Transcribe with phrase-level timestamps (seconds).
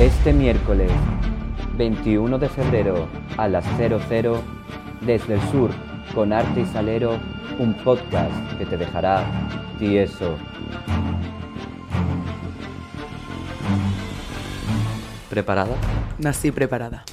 [0.00, 0.90] Este miércoles
[1.78, 3.06] 21 de febrero
[3.36, 4.42] a las 00
[5.02, 5.70] desde el sur
[6.16, 7.16] con Arte y Salero,
[7.60, 9.24] un podcast que te dejará
[9.78, 10.36] tieso.
[15.30, 15.76] ¿Preparada?
[16.18, 17.04] Nací preparada.